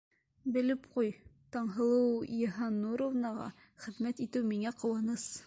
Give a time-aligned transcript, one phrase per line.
[0.53, 1.11] Белеп ҡуй:
[1.57, 3.47] Таңһылыу Йыһаннуровнаға
[3.87, 5.33] хеҙмәт итеү миңә ҡыуаныс!